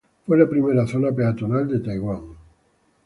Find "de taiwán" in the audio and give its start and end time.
1.67-2.21